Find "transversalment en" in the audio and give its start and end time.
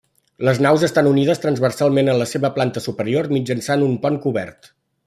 1.43-2.19